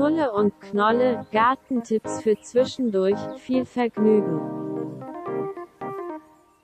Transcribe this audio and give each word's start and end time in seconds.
Knulle 0.00 0.32
und 0.32 0.58
Knolle, 0.62 1.26
Gartentipps 1.30 2.22
für 2.22 2.34
zwischendurch, 2.40 3.18
viel 3.36 3.66
Vergnügen. 3.66 4.40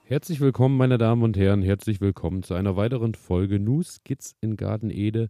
Herzlich 0.05 0.41
willkommen, 0.41 0.79
meine 0.79 0.97
Damen 0.97 1.23
und 1.23 1.37
Herren, 1.37 1.61
herzlich 1.61 2.01
willkommen 2.01 2.43
zu 2.43 2.55
einer 2.55 2.77
weiteren 2.77 3.15
Folge 3.15 3.61
Nu 3.61 3.83
Skits 3.83 4.35
in 4.41 4.57
Garten 4.57 4.89
Ede. 4.89 5.29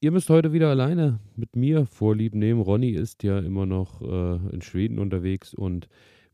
Ihr 0.00 0.10
müsst 0.10 0.30
heute 0.30 0.54
wieder 0.54 0.70
alleine 0.70 1.20
mit 1.36 1.54
mir 1.54 1.84
vorlieb 1.84 2.34
nehmen. 2.34 2.62
Ronny 2.62 2.92
ist 2.92 3.22
ja 3.22 3.40
immer 3.40 3.66
noch 3.66 4.00
äh, 4.00 4.36
in 4.50 4.62
Schweden 4.62 4.98
unterwegs 4.98 5.52
und 5.52 5.86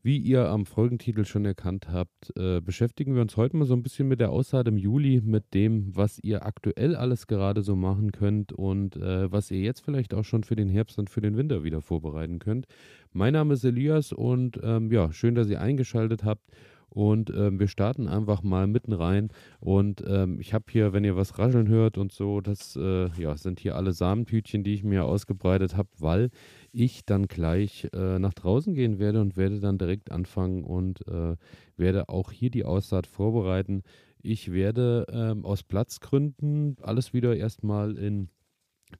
wie 0.05 0.19
ihr 0.19 0.49
am 0.51 0.67
Folgentitel 0.67 1.25
schon 1.25 1.45
erkannt 1.45 1.89
habt, 1.91 2.31
äh, 2.37 2.61
beschäftigen 2.61 3.15
wir 3.15 3.23
uns 3.23 3.37
heute 3.37 3.57
mal 3.57 3.65
so 3.65 3.73
ein 3.73 3.81
bisschen 3.81 4.07
mit 4.07 4.19
der 4.19 4.29
Aussaat 4.29 4.67
im 4.67 4.77
Juli, 4.77 5.19
mit 5.25 5.55
dem, 5.55 5.95
was 5.95 6.19
ihr 6.19 6.45
aktuell 6.45 6.95
alles 6.95 7.25
gerade 7.25 7.63
so 7.63 7.75
machen 7.75 8.11
könnt 8.11 8.53
und 8.53 8.97
äh, 8.97 9.31
was 9.31 9.49
ihr 9.49 9.61
jetzt 9.61 9.83
vielleicht 9.83 10.13
auch 10.13 10.23
schon 10.23 10.43
für 10.43 10.55
den 10.55 10.69
Herbst 10.69 10.99
und 10.99 11.09
für 11.09 11.21
den 11.21 11.37
Winter 11.37 11.63
wieder 11.63 11.81
vorbereiten 11.81 12.37
könnt. 12.37 12.67
Mein 13.13 13.33
Name 13.33 13.55
ist 13.55 13.63
Elias 13.63 14.11
und 14.13 14.59
ähm, 14.61 14.91
ja, 14.91 15.11
schön, 15.11 15.33
dass 15.33 15.49
ihr 15.49 15.59
eingeschaltet 15.59 16.23
habt. 16.23 16.51
Und 16.95 17.29
ähm, 17.29 17.59
wir 17.59 17.67
starten 17.67 18.07
einfach 18.07 18.41
mal 18.41 18.67
mitten 18.67 18.93
rein. 18.93 19.27
Und 19.59 20.01
ähm, 20.07 20.39
ich 20.39 20.53
habe 20.53 20.63
hier, 20.69 20.93
wenn 20.93 21.03
ihr 21.03 21.17
was 21.17 21.37
rascheln 21.37 21.67
hört 21.67 21.97
und 21.97 22.13
so, 22.13 22.39
das 22.39 22.77
äh, 22.77 23.09
ja, 23.21 23.35
sind 23.35 23.59
hier 23.59 23.75
alle 23.75 23.91
Samentütchen, 23.91 24.63
die 24.63 24.75
ich 24.75 24.85
mir 24.85 25.03
ausgebreitet 25.03 25.75
habe, 25.75 25.89
weil 25.99 26.29
ich 26.71 27.03
dann 27.05 27.27
gleich 27.27 27.89
äh, 27.93 28.17
nach 28.17 28.33
draußen 28.33 28.73
gehen 28.73 28.97
werde 28.97 29.19
und 29.19 29.35
werde 29.35 29.59
dann 29.59 29.77
direkt 29.77 30.09
anfangen 30.09 30.63
und 30.63 31.05
äh, 31.09 31.35
werde 31.75 32.07
auch 32.07 32.31
hier 32.31 32.49
die 32.49 32.63
Aussaat 32.63 33.07
vorbereiten. 33.07 33.83
Ich 34.21 34.53
werde 34.53 35.05
ähm, 35.11 35.43
aus 35.43 35.63
Platzgründen 35.63 36.77
alles 36.81 37.13
wieder 37.13 37.35
erstmal 37.35 37.97
in 37.97 38.29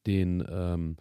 den 0.06 0.44
ähm, 0.52 0.98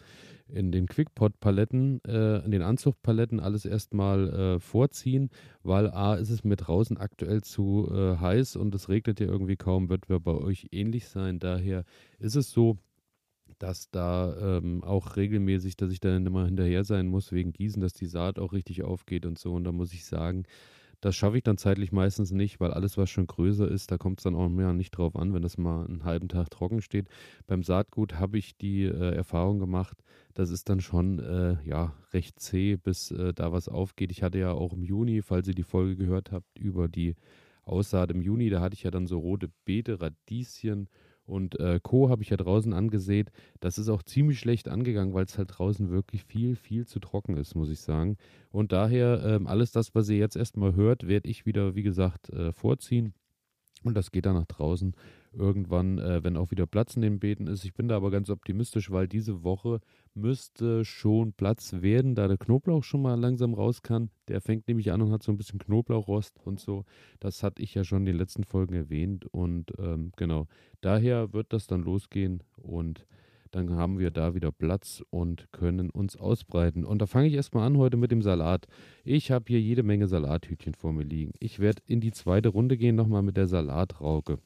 in 0.48 0.72
den 0.72 0.86
Quickpot-Paletten, 0.86 2.02
äh, 2.06 2.44
in 2.44 2.50
den 2.50 2.62
Anzuchtpaletten 2.62 3.40
alles 3.40 3.64
erstmal 3.64 4.28
äh, 4.30 4.60
vorziehen, 4.60 5.30
weil 5.62 5.90
A 5.90 6.14
ist 6.14 6.30
es 6.30 6.44
mir 6.44 6.56
draußen 6.56 6.98
aktuell 6.98 7.42
zu 7.42 7.88
äh, 7.90 8.16
heiß 8.18 8.56
und 8.56 8.74
es 8.74 8.88
regnet 8.88 9.20
ja 9.20 9.26
irgendwie 9.26 9.56
kaum, 9.56 9.88
wird 9.88 10.06
bei 10.06 10.32
euch 10.32 10.68
ähnlich 10.70 11.08
sein. 11.08 11.38
Daher 11.38 11.84
ist 12.18 12.36
es 12.36 12.50
so, 12.50 12.78
dass 13.58 13.90
da 13.90 14.58
ähm, 14.58 14.82
auch 14.84 15.16
regelmäßig, 15.16 15.76
dass 15.76 15.90
ich 15.90 16.00
dann 16.00 16.26
immer 16.26 16.44
hinterher 16.44 16.84
sein 16.84 17.06
muss 17.06 17.32
wegen 17.32 17.52
Gießen, 17.52 17.80
dass 17.80 17.92
die 17.92 18.06
Saat 18.06 18.38
auch 18.38 18.52
richtig 18.52 18.82
aufgeht 18.82 19.26
und 19.26 19.38
so. 19.38 19.54
Und 19.54 19.64
da 19.64 19.72
muss 19.72 19.92
ich 19.92 20.04
sagen, 20.04 20.44
das 21.04 21.14
schaffe 21.14 21.36
ich 21.36 21.42
dann 21.42 21.58
zeitlich 21.58 21.92
meistens 21.92 22.30
nicht, 22.30 22.60
weil 22.60 22.72
alles, 22.72 22.96
was 22.96 23.10
schon 23.10 23.26
größer 23.26 23.70
ist, 23.70 23.90
da 23.90 23.98
kommt 23.98 24.20
es 24.20 24.24
dann 24.24 24.34
auch 24.34 24.48
mehr 24.48 24.72
nicht 24.72 24.92
drauf 24.92 25.16
an, 25.16 25.34
wenn 25.34 25.42
das 25.42 25.58
mal 25.58 25.84
einen 25.84 26.04
halben 26.04 26.28
Tag 26.28 26.50
trocken 26.50 26.80
steht. 26.80 27.08
Beim 27.46 27.62
Saatgut 27.62 28.14
habe 28.14 28.38
ich 28.38 28.56
die 28.56 28.84
äh, 28.84 29.14
Erfahrung 29.14 29.58
gemacht, 29.58 30.02
das 30.32 30.48
ist 30.48 30.70
dann 30.70 30.80
schon 30.80 31.18
äh, 31.18 31.56
ja, 31.68 31.92
recht 32.14 32.40
zäh, 32.40 32.76
bis 32.76 33.10
äh, 33.10 33.34
da 33.34 33.52
was 33.52 33.68
aufgeht. 33.68 34.12
Ich 34.12 34.22
hatte 34.22 34.38
ja 34.38 34.52
auch 34.52 34.72
im 34.72 34.82
Juni, 34.82 35.20
falls 35.20 35.46
ihr 35.46 35.54
die 35.54 35.62
Folge 35.62 35.96
gehört 35.96 36.32
habt, 36.32 36.58
über 36.58 36.88
die 36.88 37.16
Aussaat 37.64 38.10
im 38.10 38.22
Juni, 38.22 38.48
da 38.48 38.62
hatte 38.62 38.74
ich 38.74 38.82
ja 38.82 38.90
dann 38.90 39.06
so 39.06 39.18
rote 39.18 39.50
Beete, 39.66 40.00
Radieschen 40.00 40.88
und 41.26 41.58
äh, 41.58 41.80
Co. 41.82 42.10
habe 42.10 42.22
ich 42.22 42.30
ja 42.30 42.36
draußen 42.36 42.72
angesät. 42.72 43.30
Das 43.60 43.78
ist 43.78 43.88
auch 43.88 44.02
ziemlich 44.02 44.38
schlecht 44.38 44.68
angegangen, 44.68 45.14
weil 45.14 45.24
es 45.24 45.38
halt 45.38 45.58
draußen 45.58 45.90
wirklich 45.90 46.24
viel, 46.24 46.56
viel 46.56 46.86
zu 46.86 47.00
trocken 47.00 47.36
ist, 47.36 47.54
muss 47.54 47.70
ich 47.70 47.80
sagen. 47.80 48.16
Und 48.50 48.72
daher 48.72 49.22
ähm, 49.24 49.46
alles 49.46 49.72
das, 49.72 49.94
was 49.94 50.08
ihr 50.08 50.18
jetzt 50.18 50.36
erstmal 50.36 50.74
hört, 50.74 51.06
werde 51.06 51.28
ich 51.28 51.46
wieder, 51.46 51.74
wie 51.74 51.82
gesagt, 51.82 52.30
äh, 52.30 52.52
vorziehen. 52.52 53.14
Und 53.84 53.94
das 53.94 54.10
geht 54.10 54.26
dann 54.26 54.34
nach 54.34 54.46
draußen 54.46 54.94
irgendwann, 55.36 55.98
äh, 55.98 56.22
wenn 56.22 56.36
auch 56.36 56.50
wieder 56.50 56.66
Platz 56.66 56.96
in 56.96 57.02
den 57.02 57.18
Beeten 57.18 57.46
ist. 57.46 57.64
Ich 57.64 57.74
bin 57.74 57.88
da 57.88 57.96
aber 57.96 58.10
ganz 58.10 58.30
optimistisch, 58.30 58.90
weil 58.90 59.08
diese 59.08 59.42
Woche 59.44 59.80
müsste 60.14 60.84
schon 60.84 61.32
Platz 61.32 61.74
werden, 61.80 62.14
da 62.14 62.28
der 62.28 62.38
Knoblauch 62.38 62.84
schon 62.84 63.02
mal 63.02 63.18
langsam 63.18 63.54
raus 63.54 63.82
kann. 63.82 64.10
Der 64.28 64.40
fängt 64.40 64.68
nämlich 64.68 64.92
an 64.92 65.02
und 65.02 65.10
hat 65.10 65.22
so 65.22 65.32
ein 65.32 65.36
bisschen 65.36 65.58
Knoblauchrost 65.58 66.38
und 66.44 66.60
so. 66.60 66.84
Das 67.20 67.42
hatte 67.42 67.62
ich 67.62 67.74
ja 67.74 67.84
schon 67.84 68.00
in 68.00 68.06
den 68.06 68.16
letzten 68.16 68.44
Folgen 68.44 68.74
erwähnt. 68.74 69.26
Und 69.26 69.72
ähm, 69.78 70.12
genau, 70.16 70.46
daher 70.80 71.32
wird 71.32 71.52
das 71.52 71.66
dann 71.66 71.82
losgehen 71.82 72.42
und 72.56 73.06
dann 73.54 73.70
haben 73.76 74.00
wir 74.00 74.10
da 74.10 74.34
wieder 74.34 74.50
Platz 74.50 75.04
und 75.10 75.46
können 75.52 75.90
uns 75.90 76.16
ausbreiten. 76.16 76.84
Und 76.84 77.00
da 77.00 77.06
fange 77.06 77.28
ich 77.28 77.34
erstmal 77.34 77.66
an 77.66 77.78
heute 77.78 77.96
mit 77.96 78.10
dem 78.10 78.20
Salat. 78.20 78.66
Ich 79.04 79.30
habe 79.30 79.44
hier 79.46 79.60
jede 79.60 79.84
Menge 79.84 80.08
Salathütchen 80.08 80.74
vor 80.74 80.92
mir 80.92 81.04
liegen. 81.04 81.32
Ich 81.38 81.60
werde 81.60 81.82
in 81.86 82.00
die 82.00 82.10
zweite 82.10 82.48
Runde 82.48 82.76
gehen, 82.76 82.96
nochmal 82.96 83.22
mit 83.22 83.36
der 83.36 83.46
Salatrauke. 83.46 84.38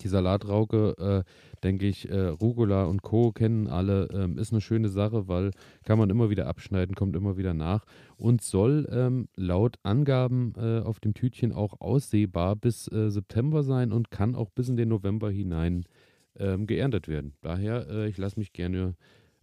Die 0.00 0.08
Salatrauke, 0.08 1.24
äh, 1.26 1.60
denke 1.62 1.86
ich, 1.86 2.08
äh, 2.08 2.28
Rucola 2.28 2.84
und 2.84 3.02
Co. 3.02 3.32
kennen 3.32 3.66
alle, 3.68 4.08
ähm, 4.12 4.38
ist 4.38 4.52
eine 4.52 4.60
schöne 4.60 4.88
Sache, 4.88 5.28
weil 5.28 5.50
kann 5.84 5.98
man 5.98 6.10
immer 6.10 6.30
wieder 6.30 6.46
abschneiden, 6.46 6.94
kommt 6.94 7.16
immer 7.16 7.36
wieder 7.36 7.54
nach 7.54 7.84
und 8.16 8.42
soll 8.42 8.88
ähm, 8.90 9.28
laut 9.36 9.78
Angaben 9.82 10.54
äh, 10.56 10.80
auf 10.80 11.00
dem 11.00 11.14
Tütchen 11.14 11.52
auch 11.52 11.80
aussehbar 11.80 12.56
bis 12.56 12.88
äh, 12.88 13.10
September 13.10 13.62
sein 13.62 13.92
und 13.92 14.10
kann 14.10 14.34
auch 14.34 14.50
bis 14.50 14.68
in 14.68 14.76
den 14.76 14.88
November 14.88 15.30
hinein 15.30 15.84
ähm, 16.38 16.66
geerntet 16.66 17.08
werden. 17.08 17.34
Daher, 17.42 17.88
äh, 17.88 18.08
ich 18.08 18.18
lasse 18.18 18.38
mich 18.38 18.52
gerne 18.52 18.94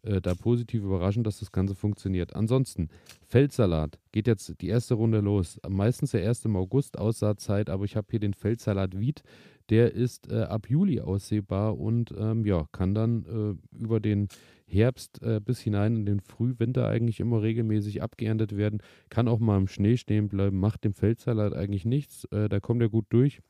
äh, 0.04 0.22
da 0.22 0.34
positiv 0.34 0.84
überraschen, 0.84 1.24
dass 1.24 1.40
das 1.40 1.52
Ganze 1.52 1.76
funktioniert. 1.76 2.36
Ansonsten, 2.36 2.90
Feldsalat 3.28 4.00
geht 4.12 4.28
jetzt 4.28 4.62
die 4.62 4.68
erste 4.68 4.94
Runde 4.94 5.20
los. 5.20 5.60
Meistens 5.68 6.12
der 6.12 6.28
1. 6.28 6.46
August 6.48 6.98
Aussaatzeit, 6.98 7.70
aber 7.70 7.86
ich 7.86 7.96
habe 7.96 8.08
hier 8.10 8.20
den 8.20 8.34
Feldsalat 8.34 8.98
Wied 8.98 9.24
der 9.70 9.94
ist 9.94 10.32
äh, 10.32 10.42
ab 10.42 10.70
Juli 10.70 11.00
aussehbar 11.02 11.78
und 11.78 12.14
ähm, 12.18 12.46
ja, 12.46 12.66
kann 12.72 12.94
dann 12.94 13.60
äh, 13.74 13.78
über 13.78 14.00
den 14.00 14.28
Herbst 14.66 15.22
äh, 15.22 15.40
bis 15.44 15.60
hinein 15.60 15.96
in 15.96 16.06
den 16.06 16.20
Frühwinter 16.20 16.88
eigentlich 16.88 17.20
immer 17.20 17.42
regelmäßig 17.42 18.02
abgeerntet 18.02 18.56
werden. 18.56 18.82
Kann 19.10 19.28
auch 19.28 19.40
mal 19.40 19.58
im 19.58 19.68
Schnee 19.68 19.98
stehen 19.98 20.30
bleiben, 20.30 20.60
macht 20.60 20.84
dem 20.84 20.94
Feldsalat 20.94 21.54
eigentlich 21.54 21.86
nichts. 21.86 22.26
Äh, 22.26 22.50
da 22.50 22.60
kommt 22.60 22.82
er 22.82 22.90
gut 22.90 23.06
durch. 23.10 23.42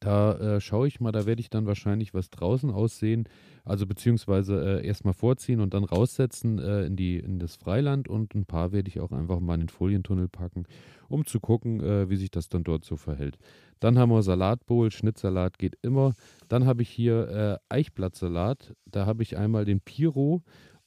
Da 0.00 0.34
äh, 0.34 0.60
schaue 0.60 0.86
ich 0.86 1.00
mal, 1.00 1.12
da 1.12 1.26
werde 1.26 1.40
ich 1.40 1.50
dann 1.50 1.66
wahrscheinlich 1.66 2.14
was 2.14 2.30
draußen 2.30 2.70
aussehen, 2.70 3.28
also 3.64 3.86
beziehungsweise 3.86 4.80
äh, 4.80 4.86
erstmal 4.86 5.14
vorziehen 5.14 5.60
und 5.60 5.74
dann 5.74 5.84
raussetzen 5.84 6.58
äh, 6.58 6.84
in, 6.84 6.96
die, 6.96 7.18
in 7.18 7.38
das 7.38 7.56
Freiland 7.56 8.08
und 8.08 8.34
ein 8.34 8.44
paar 8.44 8.72
werde 8.72 8.88
ich 8.88 9.00
auch 9.00 9.12
einfach 9.12 9.40
mal 9.40 9.54
in 9.54 9.62
den 9.62 9.68
Folientunnel 9.68 10.28
packen, 10.28 10.66
um 11.08 11.26
zu 11.26 11.40
gucken, 11.40 11.80
äh, 11.80 12.08
wie 12.08 12.16
sich 12.16 12.30
das 12.30 12.48
dann 12.48 12.64
dort 12.64 12.84
so 12.84 12.96
verhält. 12.96 13.38
Dann 13.80 13.98
haben 13.98 14.10
wir 14.10 14.22
Salatbowl, 14.22 14.90
Schnittsalat 14.90 15.58
geht 15.58 15.76
immer. 15.82 16.14
Dann 16.48 16.66
habe 16.66 16.82
ich 16.82 16.90
hier 16.90 17.28
äh, 17.28 17.74
Eichblattsalat, 17.74 18.74
da 18.86 19.06
habe 19.06 19.22
ich 19.22 19.36
einmal 19.36 19.64
den 19.64 19.80
Piro 19.80 20.42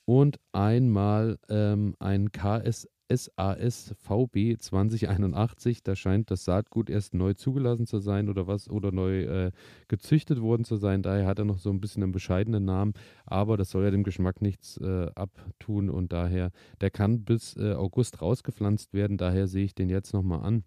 und 0.06 0.40
einmal 0.52 1.38
ähm, 1.50 1.96
einen 2.00 2.32
KS 2.32 2.88
SASVB 3.16 4.58
2081. 4.60 5.84
Da 5.84 5.96
scheint 5.96 6.32
das 6.32 6.46
Saatgut 6.46 6.90
erst 6.90 7.14
neu 7.14 7.34
zugelassen 7.34 7.86
zu 7.86 8.00
sein 8.00 8.30
oder 8.30 8.48
was 8.48 8.70
oder 8.70 8.92
neu 8.92 9.24
äh, 9.24 9.52
gezüchtet 9.88 10.42
worden 10.42 10.64
zu 10.64 10.78
sein. 10.78 11.02
Daher 11.04 11.26
hat 11.26 11.40
er 11.40 11.46
noch 11.46 11.60
so 11.60 11.70
ein 11.70 11.82
bisschen 11.82 12.04
einen 12.04 12.12
bescheidenen 12.12 12.66
Namen, 12.66 12.94
aber 13.26 13.58
das 13.58 13.72
soll 13.72 13.84
ja 13.84 13.92
dem 13.92 14.04
Geschmack 14.04 14.42
nichts 14.42 14.78
äh, 14.78 15.08
abtun 15.16 15.90
und 15.90 16.14
daher, 16.14 16.52
der 16.80 16.92
kann 16.92 17.24
bis 17.24 17.56
äh, 17.58 17.74
August 17.74 18.22
rausgepflanzt 18.22 18.94
werden. 18.94 19.18
Daher 19.18 19.48
sehe 19.48 19.66
ich 19.66 19.76
den 19.76 19.90
jetzt 19.90 20.14
nochmal 20.14 20.42
an 20.42 20.64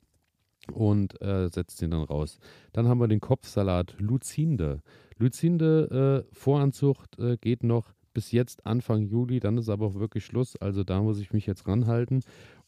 und 0.72 1.20
äh, 1.20 1.48
setzt 1.48 1.80
den 1.82 1.90
dann 1.90 2.02
raus. 2.02 2.38
Dann 2.72 2.88
haben 2.88 2.98
wir 2.98 3.08
den 3.08 3.20
Kopfsalat 3.20 3.96
Luzinde. 3.98 4.82
Luzinde 5.18 6.24
äh, 6.30 6.34
Voranzucht 6.34 7.18
äh, 7.18 7.36
geht 7.36 7.62
noch 7.62 7.92
bis 8.14 8.32
jetzt 8.32 8.64
Anfang 8.64 9.02
Juli, 9.02 9.40
dann 9.40 9.58
ist 9.58 9.68
aber 9.68 9.86
auch 9.86 9.94
wirklich 9.96 10.24
Schluss. 10.24 10.56
Also 10.56 10.84
da 10.84 11.02
muss 11.02 11.20
ich 11.20 11.32
mich 11.32 11.46
jetzt 11.46 11.66
ranhalten. 11.68 12.22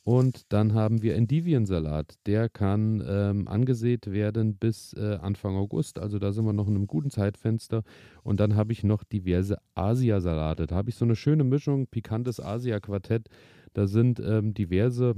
Und 0.04 0.52
dann 0.52 0.74
haben 0.74 1.02
wir 1.02 1.16
Endiviensalat. 1.16 2.14
Der 2.26 2.48
kann 2.48 3.02
ähm, 3.04 3.48
angesät 3.48 4.12
werden 4.12 4.54
bis 4.54 4.92
äh, 4.92 5.18
Anfang 5.20 5.56
August. 5.56 5.98
Also 5.98 6.20
da 6.20 6.30
sind 6.32 6.44
wir 6.44 6.52
noch 6.52 6.68
in 6.68 6.76
einem 6.76 6.86
guten 6.86 7.10
Zeitfenster. 7.10 7.82
Und 8.22 8.38
dann 8.38 8.54
habe 8.54 8.72
ich 8.72 8.84
noch 8.84 9.02
diverse 9.02 9.58
Asiasalate. 9.74 10.68
Da 10.68 10.76
habe 10.76 10.90
ich 10.90 10.96
so 10.96 11.04
eine 11.04 11.16
schöne 11.16 11.42
Mischung, 11.42 11.88
pikantes 11.88 12.38
Asia-Quartett. 12.38 13.28
Da 13.72 13.88
sind 13.88 14.20
ähm, 14.20 14.54
diverse 14.54 15.16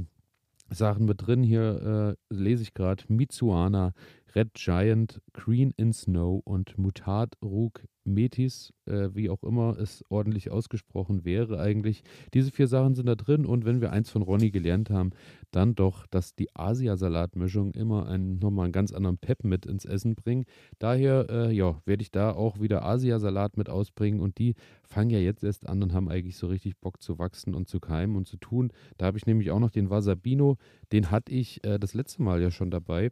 Sachen 0.70 1.06
mit 1.06 1.26
drin. 1.26 1.42
Hier 1.42 2.16
äh, 2.30 2.34
lese 2.34 2.62
ich 2.62 2.74
gerade 2.74 3.04
Mitsuana, 3.08 3.92
Red 4.34 4.54
Giant, 4.54 5.20
Green 5.32 5.72
in 5.76 5.92
Snow 5.92 6.42
und 6.44 6.76
Mutat 6.78 7.34
Rug 7.42 7.82
Metis, 8.08 8.72
äh, 8.86 9.10
wie 9.14 9.30
auch 9.30 9.42
immer 9.42 9.78
es 9.78 10.02
ordentlich 10.08 10.50
ausgesprochen 10.50 11.24
wäre 11.24 11.60
eigentlich. 11.60 12.02
Diese 12.34 12.50
vier 12.50 12.66
Sachen 12.66 12.94
sind 12.94 13.06
da 13.06 13.14
drin 13.14 13.46
und 13.46 13.64
wenn 13.64 13.80
wir 13.80 13.92
eins 13.92 14.10
von 14.10 14.22
Ronny 14.22 14.50
gelernt 14.50 14.90
haben, 14.90 15.10
dann 15.50 15.74
doch, 15.74 16.06
dass 16.06 16.34
die 16.34 16.48
Asia-Salatmischung 16.54 17.72
immer 17.74 18.08
einen, 18.08 18.38
nochmal 18.38 18.64
einen 18.64 18.72
ganz 18.72 18.92
anderen 18.92 19.18
Pep 19.18 19.44
mit 19.44 19.66
ins 19.66 19.84
Essen 19.84 20.14
bringen. 20.14 20.44
Daher, 20.78 21.26
äh, 21.30 21.52
ja, 21.52 21.80
werde 21.84 22.02
ich 22.02 22.10
da 22.10 22.32
auch 22.32 22.60
wieder 22.60 22.84
Asia-Salat 22.84 23.56
mit 23.56 23.68
ausbringen 23.68 24.20
und 24.20 24.38
die 24.38 24.54
fangen 24.82 25.10
ja 25.10 25.18
jetzt 25.18 25.44
erst 25.44 25.68
an 25.68 25.82
und 25.82 25.92
haben 25.92 26.08
eigentlich 26.08 26.36
so 26.36 26.48
richtig 26.48 26.78
Bock 26.78 27.02
zu 27.02 27.18
wachsen 27.18 27.54
und 27.54 27.68
zu 27.68 27.80
keimen 27.80 28.16
und 28.16 28.26
zu 28.26 28.36
tun. 28.36 28.72
Da 28.96 29.06
habe 29.06 29.18
ich 29.18 29.26
nämlich 29.26 29.50
auch 29.50 29.60
noch 29.60 29.70
den 29.70 29.90
Wasabino, 29.90 30.56
den 30.92 31.10
hatte 31.10 31.32
ich 31.32 31.64
äh, 31.64 31.78
das 31.78 31.94
letzte 31.94 32.22
Mal 32.22 32.42
ja 32.42 32.50
schon 32.50 32.70
dabei. 32.70 33.10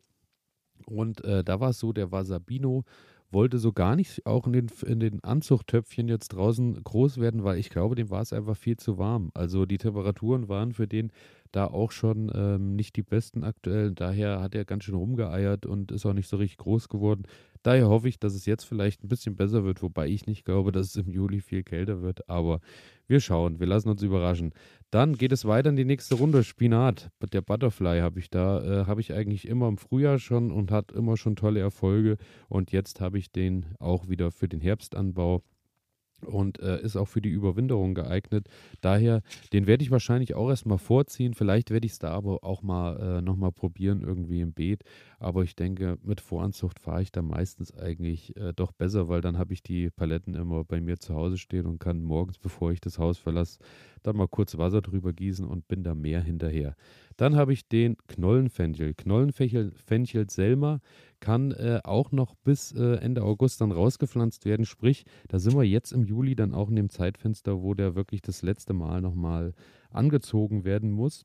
Und 0.86 1.22
äh, 1.24 1.44
da 1.44 1.60
war 1.60 1.70
es 1.70 1.78
so, 1.78 1.92
der 1.92 2.12
Wasabino 2.12 2.84
wollte 3.30 3.58
so 3.58 3.72
gar 3.72 3.96
nicht 3.96 4.24
auch 4.24 4.46
in 4.46 4.52
den, 4.52 4.66
in 4.86 5.00
den 5.00 5.22
Anzuchttöpfchen 5.24 6.08
jetzt 6.08 6.28
draußen 6.28 6.82
groß 6.82 7.18
werden, 7.18 7.44
weil 7.44 7.58
ich 7.58 7.70
glaube, 7.70 7.94
dem 7.96 8.10
war 8.10 8.22
es 8.22 8.32
einfach 8.32 8.56
viel 8.56 8.76
zu 8.76 8.98
warm. 8.98 9.30
Also 9.34 9.66
die 9.66 9.78
Temperaturen 9.78 10.48
waren 10.48 10.72
für 10.72 10.86
den 10.86 11.10
da 11.56 11.66
auch 11.68 11.90
schon 11.90 12.30
ähm, 12.34 12.76
nicht 12.76 12.96
die 12.96 13.02
besten 13.02 13.42
aktuell. 13.42 13.92
Daher 13.92 14.40
hat 14.40 14.54
er 14.54 14.66
ganz 14.66 14.84
schön 14.84 14.94
rumgeeiert 14.94 15.64
und 15.64 15.90
ist 15.90 16.04
auch 16.04 16.12
nicht 16.12 16.28
so 16.28 16.36
richtig 16.36 16.58
groß 16.58 16.88
geworden. 16.88 17.22
Daher 17.62 17.88
hoffe 17.88 18.08
ich, 18.08 18.18
dass 18.18 18.34
es 18.34 18.44
jetzt 18.44 18.64
vielleicht 18.64 19.02
ein 19.02 19.08
bisschen 19.08 19.36
besser 19.36 19.64
wird, 19.64 19.82
wobei 19.82 20.06
ich 20.06 20.26
nicht 20.26 20.44
glaube, 20.44 20.70
dass 20.70 20.88
es 20.88 20.96
im 20.96 21.10
Juli 21.10 21.40
viel 21.40 21.62
kälter 21.62 22.02
wird. 22.02 22.28
Aber 22.28 22.60
wir 23.06 23.20
schauen, 23.20 23.58
wir 23.58 23.66
lassen 23.66 23.88
uns 23.88 24.02
überraschen. 24.02 24.52
Dann 24.90 25.16
geht 25.16 25.32
es 25.32 25.46
weiter 25.46 25.70
in 25.70 25.76
die 25.76 25.86
nächste 25.86 26.16
Runde. 26.16 26.44
Spinat, 26.44 27.10
der 27.32 27.40
Butterfly 27.40 28.00
habe 28.00 28.20
ich 28.20 28.28
da, 28.28 28.82
äh, 28.82 28.86
habe 28.86 29.00
ich 29.00 29.14
eigentlich 29.14 29.48
immer 29.48 29.66
im 29.66 29.78
Frühjahr 29.78 30.18
schon 30.18 30.50
und 30.52 30.70
hat 30.70 30.92
immer 30.92 31.16
schon 31.16 31.36
tolle 31.36 31.60
Erfolge. 31.60 32.18
Und 32.48 32.70
jetzt 32.70 33.00
habe 33.00 33.18
ich 33.18 33.32
den 33.32 33.64
auch 33.78 34.08
wieder 34.08 34.30
für 34.30 34.46
den 34.46 34.60
Herbstanbau 34.60 35.42
und 36.24 36.60
äh, 36.60 36.80
ist 36.80 36.96
auch 36.96 37.08
für 37.08 37.20
die 37.20 37.30
Überwinterung 37.30 37.94
geeignet. 37.94 38.48
Daher, 38.80 39.22
den 39.52 39.66
werde 39.66 39.82
ich 39.82 39.90
wahrscheinlich 39.90 40.34
auch 40.34 40.48
erstmal 40.48 40.78
vorziehen. 40.78 41.34
Vielleicht 41.34 41.70
werde 41.70 41.86
ich 41.86 41.92
es 41.92 41.98
da 41.98 42.10
aber 42.10 42.44
auch 42.44 42.62
mal 42.62 43.18
äh, 43.18 43.22
nochmal 43.22 43.52
probieren, 43.52 44.02
irgendwie 44.02 44.40
im 44.40 44.52
Beet. 44.52 44.82
Aber 45.18 45.42
ich 45.42 45.56
denke, 45.56 45.98
mit 46.02 46.20
Voranzucht 46.20 46.78
fahre 46.78 47.02
ich 47.02 47.12
da 47.12 47.22
meistens 47.22 47.74
eigentlich 47.74 48.36
äh, 48.36 48.52
doch 48.54 48.72
besser, 48.72 49.08
weil 49.08 49.20
dann 49.20 49.38
habe 49.38 49.52
ich 49.52 49.62
die 49.62 49.90
Paletten 49.90 50.34
immer 50.34 50.64
bei 50.64 50.80
mir 50.80 50.98
zu 50.98 51.14
Hause 51.14 51.38
stehen 51.38 51.66
und 51.66 51.78
kann 51.78 52.02
morgens, 52.02 52.38
bevor 52.46 52.72
ich 52.72 52.80
das 52.80 52.98
Haus 52.98 53.18
verlasse, 53.18 53.58
dann 54.02 54.16
mal 54.16 54.28
kurz 54.28 54.56
Wasser 54.56 54.82
drüber 54.82 55.12
gießen 55.12 55.46
und 55.46 55.68
bin 55.68 55.82
da 55.82 55.94
mehr 55.94 56.22
hinterher. 56.22 56.76
Dann 57.16 57.36
habe 57.36 57.52
ich 57.52 57.68
den 57.68 57.96
Knollenfenchel. 58.08 58.94
Knollenfenchel 58.94 60.30
Selma 60.30 60.80
kann 61.26 61.50
äh, 61.50 61.80
auch 61.82 62.12
noch 62.12 62.36
bis 62.36 62.70
äh, 62.70 62.98
Ende 62.98 63.24
August 63.24 63.60
dann 63.60 63.72
rausgepflanzt 63.72 64.44
werden. 64.44 64.64
Sprich, 64.64 65.04
da 65.26 65.40
sind 65.40 65.56
wir 65.56 65.64
jetzt 65.64 65.90
im 65.90 66.04
Juli 66.04 66.36
dann 66.36 66.54
auch 66.54 66.68
in 66.68 66.76
dem 66.76 66.88
Zeitfenster, 66.88 67.62
wo 67.62 67.74
der 67.74 67.96
wirklich 67.96 68.22
das 68.22 68.42
letzte 68.42 68.74
Mal 68.74 69.00
nochmal 69.00 69.52
angezogen 69.90 70.64
werden 70.64 70.92
muss. 70.92 71.24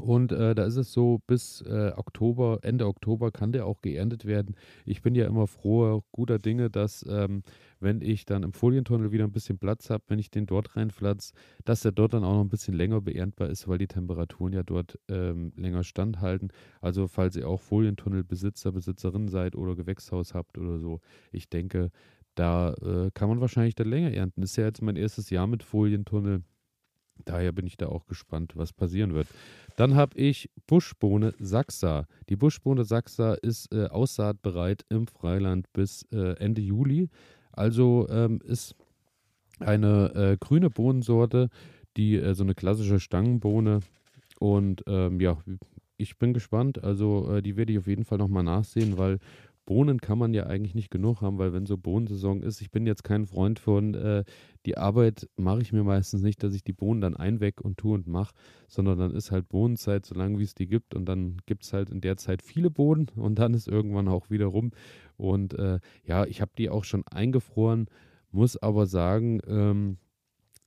Und 0.00 0.32
äh, 0.32 0.56
da 0.56 0.64
ist 0.64 0.74
es 0.74 0.92
so, 0.92 1.20
bis 1.28 1.60
äh, 1.60 1.92
Oktober, 1.94 2.58
Ende 2.62 2.88
Oktober 2.88 3.30
kann 3.30 3.52
der 3.52 3.64
auch 3.64 3.80
geerntet 3.80 4.24
werden. 4.24 4.56
Ich 4.86 5.02
bin 5.02 5.14
ja 5.14 5.26
immer 5.26 5.46
froher, 5.46 6.02
guter 6.10 6.40
Dinge, 6.40 6.68
dass 6.68 7.06
ähm, 7.08 7.44
wenn 7.82 8.00
ich 8.00 8.24
dann 8.24 8.42
im 8.42 8.52
Folientunnel 8.52 9.12
wieder 9.12 9.24
ein 9.24 9.32
bisschen 9.32 9.58
Platz 9.58 9.90
habe, 9.90 10.04
wenn 10.08 10.18
ich 10.18 10.30
den 10.30 10.46
dort 10.46 10.76
reinpflanze, 10.76 11.34
dass 11.64 11.82
der 11.82 11.92
dort 11.92 12.14
dann 12.14 12.24
auch 12.24 12.34
noch 12.34 12.44
ein 12.44 12.48
bisschen 12.48 12.74
länger 12.74 13.00
beerntbar 13.00 13.50
ist, 13.50 13.68
weil 13.68 13.78
die 13.78 13.86
Temperaturen 13.86 14.52
ja 14.52 14.62
dort 14.62 14.98
ähm, 15.08 15.52
länger 15.56 15.84
standhalten. 15.84 16.52
Also 16.80 17.06
falls 17.08 17.36
ihr 17.36 17.48
auch 17.48 17.60
Folientunnelbesitzer, 17.60 18.72
Besitzerin 18.72 19.28
seid 19.28 19.56
oder 19.56 19.74
Gewächshaus 19.74 20.34
habt 20.34 20.58
oder 20.58 20.78
so, 20.78 21.00
ich 21.32 21.48
denke, 21.48 21.90
da 22.34 22.72
äh, 22.74 23.10
kann 23.12 23.28
man 23.28 23.40
wahrscheinlich 23.40 23.74
dann 23.74 23.88
länger 23.88 24.12
ernten. 24.12 24.42
Ist 24.42 24.56
ja 24.56 24.64
jetzt 24.64 24.82
mein 24.82 24.96
erstes 24.96 25.30
Jahr 25.30 25.46
mit 25.46 25.62
Folientunnel. 25.62 26.42
Daher 27.24 27.52
bin 27.52 27.66
ich 27.66 27.76
da 27.76 27.86
auch 27.86 28.06
gespannt, 28.06 28.52
was 28.56 28.72
passieren 28.72 29.14
wird. 29.14 29.28
Dann 29.76 29.94
habe 29.94 30.18
ich 30.18 30.50
Buschbohne 30.66 31.34
Sachsa. 31.38 32.06
Die 32.28 32.36
Buschbohne 32.36 32.84
Sachsa 32.84 33.34
ist 33.34 33.72
äh, 33.72 33.86
aussaatbereit 33.86 34.84
im 34.88 35.06
Freiland 35.06 35.72
bis 35.72 36.04
äh, 36.12 36.36
Ende 36.38 36.62
Juli. 36.62 37.10
Also 37.52 38.06
ähm, 38.10 38.40
ist 38.44 38.74
eine 39.60 40.14
äh, 40.14 40.36
grüne 40.38 40.70
Bohnensorte, 40.70 41.48
die 41.96 42.16
äh, 42.16 42.34
so 42.34 42.42
eine 42.42 42.54
klassische 42.54 43.00
Stangenbohne. 43.00 43.80
Und 44.38 44.82
ähm, 44.86 45.20
ja, 45.20 45.38
ich 45.96 46.18
bin 46.18 46.32
gespannt. 46.32 46.82
Also 46.82 47.30
äh, 47.30 47.42
die 47.42 47.56
werde 47.56 47.72
ich 47.72 47.78
auf 47.78 47.86
jeden 47.86 48.04
Fall 48.04 48.18
nochmal 48.18 48.42
nachsehen, 48.42 48.98
weil 48.98 49.18
Bohnen 49.64 50.00
kann 50.00 50.18
man 50.18 50.34
ja 50.34 50.46
eigentlich 50.46 50.74
nicht 50.74 50.90
genug 50.90 51.20
haben, 51.20 51.38
weil 51.38 51.52
wenn 51.52 51.66
so 51.66 51.76
Bohnensaison 51.76 52.42
ist, 52.42 52.60
ich 52.60 52.72
bin 52.72 52.84
jetzt 52.84 53.04
kein 53.04 53.26
Freund 53.26 53.60
von, 53.60 53.94
äh, 53.94 54.24
die 54.66 54.76
Arbeit 54.76 55.28
mache 55.36 55.62
ich 55.62 55.72
mir 55.72 55.84
meistens 55.84 56.22
nicht, 56.22 56.42
dass 56.42 56.54
ich 56.54 56.64
die 56.64 56.72
Bohnen 56.72 57.00
dann 57.00 57.16
einweg 57.16 57.60
und 57.60 57.76
tue 57.76 57.94
und 57.94 58.08
mache, 58.08 58.34
sondern 58.66 58.98
dann 58.98 59.14
ist 59.14 59.30
halt 59.30 59.48
Bohnenzeit, 59.48 60.04
solange 60.04 60.38
wie 60.40 60.44
es 60.44 60.54
die 60.54 60.66
gibt 60.66 60.94
und 60.94 61.04
dann 61.06 61.36
gibt 61.46 61.62
es 61.62 61.72
halt 61.72 61.90
in 61.90 62.00
der 62.00 62.16
Zeit 62.16 62.42
viele 62.42 62.70
Bohnen 62.70 63.06
und 63.14 63.38
dann 63.38 63.54
ist 63.54 63.68
irgendwann 63.68 64.08
auch 64.08 64.30
wieder 64.30 64.46
rum 64.46 64.72
und 65.22 65.54
äh, 65.54 65.78
ja, 66.04 66.24
ich 66.24 66.40
habe 66.40 66.50
die 66.58 66.68
auch 66.68 66.82
schon 66.82 67.06
eingefroren, 67.06 67.86
muss 68.32 68.56
aber 68.60 68.86
sagen, 68.86 69.40
ähm, 69.46 69.98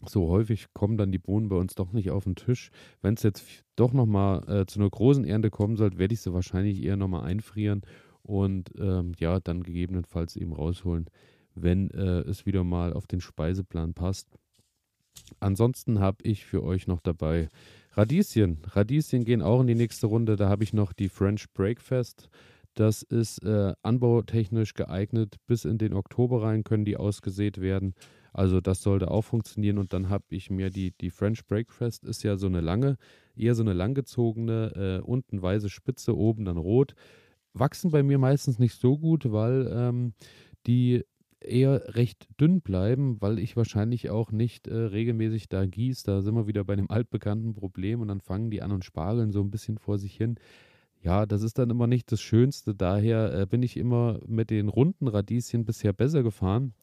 so 0.07 0.29
häufig 0.29 0.67
kommen 0.73 0.97
dann 0.97 1.11
die 1.11 1.17
Bohnen 1.17 1.49
bei 1.49 1.57
uns 1.57 1.75
doch 1.75 1.91
nicht 1.91 2.09
auf 2.09 2.23
den 2.23 2.35
Tisch. 2.35 2.71
Wenn 3.01 3.15
es 3.15 3.23
jetzt 3.23 3.45
doch 3.75 3.91
nochmal 3.91 4.47
äh, 4.47 4.65
zu 4.65 4.79
einer 4.79 4.89
großen 4.89 5.25
Ernte 5.25 5.49
kommen 5.49 5.75
soll, 5.75 5.97
werde 5.97 6.13
ich 6.13 6.21
sie 6.21 6.33
wahrscheinlich 6.33 6.81
eher 6.81 6.95
nochmal 6.95 7.25
einfrieren 7.25 7.81
und 8.21 8.71
ähm, 8.79 9.11
ja, 9.19 9.41
dann 9.41 9.61
gegebenenfalls 9.61 10.37
eben 10.37 10.53
rausholen, 10.53 11.09
wenn 11.53 11.91
äh, 11.91 12.21
es 12.21 12.45
wieder 12.45 12.63
mal 12.63 12.93
auf 12.93 13.07
den 13.07 13.19
Speiseplan 13.19 13.93
passt. 13.93 14.29
Ansonsten 15.41 15.99
habe 15.99 16.17
ich 16.23 16.45
für 16.45 16.63
euch 16.63 16.87
noch 16.87 17.01
dabei 17.01 17.49
Radieschen. 17.91 18.59
Radieschen 18.67 19.25
gehen 19.25 19.41
auch 19.41 19.59
in 19.59 19.67
die 19.67 19.75
nächste 19.75 20.07
Runde. 20.07 20.37
Da 20.37 20.47
habe 20.47 20.63
ich 20.63 20.71
noch 20.71 20.93
die 20.93 21.09
French 21.09 21.51
Breakfast. 21.53 22.29
Das 22.75 23.01
ist 23.03 23.43
äh, 23.43 23.73
anbautechnisch 23.81 24.73
geeignet. 24.73 25.37
Bis 25.47 25.65
in 25.65 25.77
den 25.77 25.93
Oktober 25.93 26.43
rein 26.43 26.63
können 26.63 26.85
die 26.85 26.97
ausgesät 26.97 27.59
werden. 27.59 27.95
Also 28.33 28.61
das 28.61 28.81
sollte 28.81 29.09
auch 29.11 29.23
funktionieren. 29.23 29.77
Und 29.77 29.93
dann 29.93 30.09
habe 30.09 30.25
ich 30.29 30.49
mir 30.49 30.69
die, 30.69 30.91
die 30.91 31.09
French 31.09 31.45
Breakfast 31.47 32.03
ist 32.03 32.23
ja 32.23 32.37
so 32.37 32.47
eine 32.47 32.61
lange, 32.61 32.97
eher 33.35 33.55
so 33.55 33.63
eine 33.63 33.73
langgezogene, 33.73 35.01
äh, 35.01 35.03
unten 35.03 35.41
weiße 35.41 35.69
Spitze, 35.69 36.15
oben 36.15 36.45
dann 36.45 36.57
rot 36.57 36.95
wachsen 37.55 37.91
bei 37.91 38.03
mir 38.03 38.17
meistens 38.17 38.59
nicht 38.59 38.79
so 38.79 38.97
gut, 38.97 39.31
weil 39.31 39.69
ähm, 39.71 40.13
die 40.67 41.03
eher 41.39 41.95
recht 41.95 42.27
dünn 42.39 42.61
bleiben, 42.61 43.21
weil 43.21 43.39
ich 43.39 43.55
wahrscheinlich 43.55 44.09
auch 44.09 44.31
nicht 44.31 44.67
äh, 44.67 44.75
regelmäßig 44.75 45.47
da 45.47 45.65
gieße. 45.65 46.05
Da 46.05 46.21
sind 46.21 46.35
wir 46.35 46.47
wieder 46.47 46.63
bei 46.63 46.75
dem 46.75 46.89
altbekannten 46.91 47.53
Problem 47.53 48.01
und 48.01 48.07
dann 48.09 48.21
fangen 48.21 48.51
die 48.51 48.61
an 48.61 48.71
und 48.71 48.85
spargeln 48.85 49.31
so 49.31 49.41
ein 49.41 49.51
bisschen 49.51 49.77
vor 49.77 49.97
sich 49.97 50.15
hin. 50.15 50.35
Ja, 51.05 51.27
das 51.27 51.43
ist 51.43 51.59
dann 51.59 51.69
immer 51.69 51.85
nicht 51.85 52.11
das 52.11 52.19
Schönste. 52.19 52.73
Daher 52.73 53.31
äh, 53.41 53.45
bin 53.45 53.61
ich 53.61 53.77
immer 53.77 54.19
mit 54.25 54.49
den 54.49 54.69
runden 54.69 55.07
Radieschen 55.07 55.63
bisher 55.63 55.93
besser 55.93 56.23
gefahren. 56.23 56.73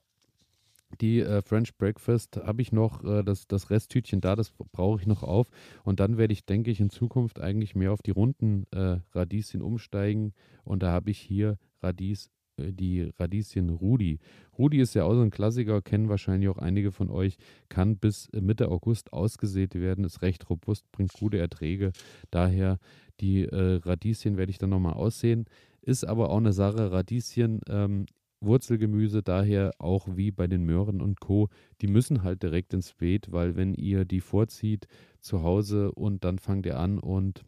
Die 1.00 1.18
äh, 1.18 1.42
French 1.42 1.76
Breakfast 1.76 2.36
habe 2.36 2.62
ich 2.62 2.70
noch, 2.70 3.02
äh, 3.02 3.24
das, 3.24 3.48
das 3.48 3.70
Resttütchen 3.70 4.20
da, 4.20 4.36
das 4.36 4.52
brauche 4.70 5.00
ich 5.00 5.08
noch 5.08 5.24
auf. 5.24 5.48
Und 5.82 5.98
dann 5.98 6.18
werde 6.18 6.34
ich, 6.34 6.46
denke 6.46 6.70
ich, 6.70 6.78
in 6.78 6.88
Zukunft 6.88 7.40
eigentlich 7.40 7.74
mehr 7.74 7.92
auf 7.92 8.00
die 8.00 8.12
runden 8.12 8.64
äh, 8.70 8.98
Radieschen 9.10 9.60
umsteigen. 9.60 10.34
Und 10.62 10.84
da 10.84 10.92
habe 10.92 11.10
ich 11.10 11.18
hier 11.18 11.58
Radies, 11.82 12.30
die 12.58 13.10
Radieschen 13.18 13.70
Rudi. 13.70 14.18
Rudi 14.58 14.80
ist 14.80 14.94
ja 14.94 15.04
auch 15.04 15.14
so 15.14 15.22
ein 15.22 15.30
Klassiker, 15.30 15.82
kennen 15.82 16.08
wahrscheinlich 16.08 16.48
auch 16.48 16.58
einige 16.58 16.92
von 16.92 17.10
euch, 17.10 17.36
kann 17.68 17.96
bis 17.96 18.28
Mitte 18.32 18.68
August 18.68 19.12
ausgesät 19.12 19.74
werden, 19.74 20.04
ist 20.04 20.22
recht 20.22 20.48
robust, 20.50 20.90
bringt 20.92 21.12
gute 21.12 21.38
Erträge. 21.38 21.92
Daher 22.30 22.78
die 23.20 23.44
äh, 23.44 23.80
Radieschen 23.84 24.36
werde 24.36 24.50
ich 24.50 24.58
dann 24.58 24.70
nochmal 24.70 24.94
aussehen. 24.94 25.46
Ist 25.80 26.04
aber 26.04 26.30
auch 26.30 26.38
eine 26.38 26.52
Sache, 26.52 26.92
Radieschen 26.92 27.60
ähm, 27.68 28.06
Wurzelgemüse 28.40 29.22
daher 29.22 29.72
auch 29.78 30.08
wie 30.16 30.30
bei 30.30 30.46
den 30.46 30.64
Möhren 30.64 31.00
und 31.00 31.20
Co., 31.20 31.48
die 31.80 31.86
müssen 31.86 32.22
halt 32.22 32.42
direkt 32.42 32.74
ins 32.74 32.92
Beet, 32.94 33.30
weil 33.32 33.56
wenn 33.56 33.74
ihr 33.74 34.04
die 34.04 34.20
vorzieht 34.20 34.86
zu 35.20 35.42
Hause 35.42 35.92
und 35.92 36.24
dann 36.24 36.38
fangt 36.38 36.66
ihr 36.66 36.78
an 36.78 36.98
und 36.98 37.44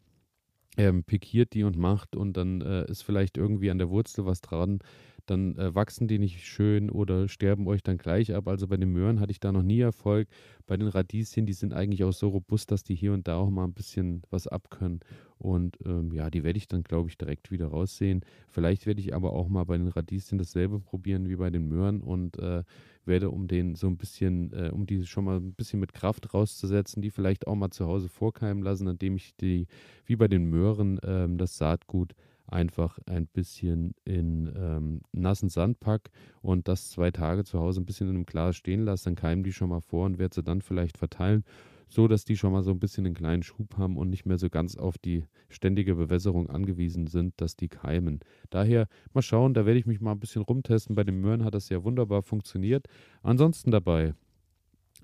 ähm, 0.77 1.05
pikiert 1.05 1.55
die 1.55 1.65
und 1.65 1.77
macht 1.77 2.17
und 2.17 2.37
dann 2.37 2.61
äh, 2.61 2.85
ist 2.91 3.03
vielleicht 3.03 3.37
irgendwie 3.37 3.71
an 3.71 3.79
der 3.79 3.91
Wurzel 3.91 4.27
was 4.27 4.41
dran, 4.41 4.81
dann 5.27 5.57
äh, 5.57 5.75
wachsen 5.75 6.09
die 6.09 6.19
nicht 6.19 6.45
schön 6.47 6.91
oder 6.91 7.29
sterben 7.29 7.67
euch 7.67 7.83
dann 7.83 7.99
gleich 7.99 8.35
ab. 8.35 8.49
Also 8.49 8.67
bei 8.69 8.77
den 8.77 8.93
Möhren 8.93 9.21
hatte 9.21 9.33
ich 9.33 9.41
da 9.41 9.53
noch 9.53 9.63
nie 9.63 9.81
Erfolg. 9.81 10.29
Bei 10.67 10.77
den 10.77 10.89
Radieschen, 10.89 11.47
die 11.47 11.53
sind 11.53 11.73
eigentlich 11.73 12.05
auch 12.05 12.13
so 12.13 12.29
robust, 12.29 12.71
dass 12.71 12.83
die 12.83 12.95
hier 12.95 13.13
und 13.13 13.29
da 13.29 13.37
auch 13.37 13.51
mal 13.51 13.65
ein 13.65 13.75
bisschen 13.75 14.23
was 14.31 14.47
abkönnen. 14.47 15.01
Und 15.39 15.79
ähm, 15.85 16.13
ja, 16.13 16.31
die 16.31 16.45
werde 16.45 16.59
ich 16.59 16.69
dann, 16.69 16.83
glaube 16.85 17.09
ich, 17.09 17.19
direkt 17.19 17.51
wieder 17.51 17.67
raussehen. 17.67 18.25
Vielleicht 18.49 18.87
werde 18.87 19.01
ich 19.01 19.15
aber 19.15 19.33
auch 19.33 19.49
mal 19.49 19.65
bei 19.65 19.77
den 19.77 19.89
Radieschen 19.89 20.39
dasselbe 20.39 20.81
probieren 20.81 21.29
wie 21.29 21.37
bei 21.37 21.51
den 21.51 21.69
Möhren 21.69 22.01
und 22.01 22.39
äh, 22.39 22.63
werde, 23.05 23.31
um 23.31 23.47
den 23.47 23.75
so 23.75 23.87
ein 23.87 23.97
bisschen, 23.97 24.53
äh, 24.53 24.71
um 24.73 24.87
die 24.87 25.05
schon 25.07 25.25
mal 25.25 25.37
ein 25.37 25.53
bisschen 25.53 25.81
mit 25.81 25.93
Kraft 25.93 26.33
rauszusetzen, 26.33 27.03
die 27.03 27.11
vielleicht 27.11 27.47
auch 27.47 27.55
mal 27.55 27.71
zu 27.71 27.87
Hause 27.87 28.09
vorkeimen 28.09 28.63
lassen, 28.63 28.87
indem 28.87 29.17
ich 29.17 29.37
die, 29.37 29.67
wie 30.07 30.17
bei 30.17 30.29
den 30.29 30.45
Möhren, 30.47 30.99
ähm, 31.05 31.37
das 31.39 31.59
Saatgut 31.59 32.15
einfach 32.47 32.99
ein 33.07 33.27
bisschen 33.27 33.95
in 34.05 34.53
ähm, 34.57 35.01
nassen 35.13 35.49
Sand 35.49 35.81
pack 35.81 36.11
und 36.43 36.69
das 36.69 36.91
zwei 36.91 37.11
Tage 37.11 37.45
zu 37.45 37.59
Hause 37.59 37.81
ein 37.81 37.87
bisschen 37.87 38.09
in 38.09 38.17
einem 38.17 38.27
Glas 38.27 38.57
stehen 38.57 38.85
lasse, 38.85 39.05
dann 39.05 39.15
keimen 39.15 39.45
die 39.45 39.53
schon 39.53 39.71
mal 39.71 39.81
vor 39.81 40.07
und 40.07 40.19
werde 40.19 40.35
sie 40.35 40.43
dann 40.43 40.61
vielleicht 40.61 40.99
verteilen, 40.99 41.45
so 41.89 42.09
dass 42.09 42.25
die 42.25 42.37
schon 42.37 42.53
mal 42.53 42.63
so 42.63 42.71
ein 42.71 42.81
bisschen 42.81 43.07
einen 43.07 43.15
kleinen 43.15 43.43
Schub 43.43 43.77
haben 43.77 43.97
und 43.97 44.11
nicht 44.11 44.27
mehr 44.27 44.39
so 44.39 44.51
ganz 44.51 44.77
auf 44.77 44.99
die 44.99 45.25
ständige 45.49 45.95
Bewässerung 45.95 46.51
angewiesen 46.51 47.07
sind, 47.07 47.35
dass 47.41 47.57
die 47.57 47.69
keimen. 47.69 48.21
Daher 48.51 48.89
mal 49.13 49.23
schauen, 49.23 49.55
da 49.55 49.67
werde 49.67 49.79
ich 49.79 49.87
mich 49.87 50.01
mal 50.01 50.13
ein 50.13 50.21
bisschen 50.21 50.43
rumtesten. 50.43 50.97
Bei 50.97 51.05
den 51.05 51.21
Möhren 51.21 51.45
hat 51.45 51.55
das 51.55 51.69
ja 51.69 51.85
wunderbar 51.85 52.23
funktioniert. 52.23 52.87
Ansonsten 53.23 53.71
dabei 53.71 54.15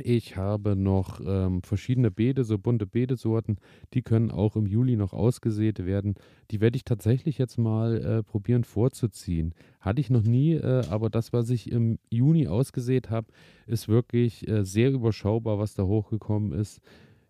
Ich 0.05 0.37
habe 0.37 0.77
noch 0.77 1.21
ähm, 1.25 1.63
verschiedene 1.63 2.11
Beete, 2.11 2.45
so 2.45 2.59
bunte 2.59 2.87
Beetesorten, 2.87 3.59
die 3.95 4.03
können 4.03 4.31
auch 4.31 4.57
im 4.57 4.67
Juli 4.67 4.97
noch 4.97 5.13
ausgesät 5.13 5.85
werden. 5.85 6.15
Die 6.51 6.61
werde 6.61 6.77
ich 6.77 6.85
tatsächlich 6.85 7.39
jetzt 7.39 7.59
mal 7.59 8.03
äh, 8.03 8.23
probieren 8.23 8.65
vorzuziehen. 8.65 9.55
Hatte 9.81 10.01
ich 10.01 10.11
noch 10.11 10.23
nie, 10.23 10.55
äh, 10.55 10.85
aber 10.89 11.11
das, 11.11 11.33
was 11.33 11.51
ich 11.51 11.71
im 11.71 11.99
Juni 12.11 12.49
ausgesät 12.49 13.11
habe, 13.11 13.29
ist 13.67 13.89
wirklich 13.89 14.49
äh, 14.49 14.65
sehr 14.65 14.91
überschaubar, 14.91 15.59
was 15.59 15.75
da 15.75 15.85
hochgekommen 15.85 16.53
ist. 16.53 16.81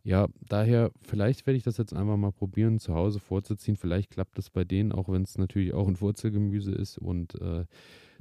Ja, 0.02 0.28
daher, 0.48 0.92
vielleicht 1.02 1.46
werde 1.46 1.58
ich 1.58 1.62
das 1.62 1.76
jetzt 1.76 1.92
einfach 1.92 2.16
mal 2.16 2.32
probieren, 2.32 2.78
zu 2.78 2.94
Hause 2.94 3.20
vorzuziehen. 3.20 3.76
Vielleicht 3.76 4.10
klappt 4.10 4.38
das 4.38 4.48
bei 4.48 4.64
denen, 4.64 4.92
auch 4.92 5.08
wenn 5.08 5.22
es 5.22 5.36
natürlich 5.36 5.74
auch 5.74 5.86
ein 5.86 6.00
Wurzelgemüse 6.00 6.72
ist 6.72 6.96
und 6.96 7.34
äh, 7.40 7.66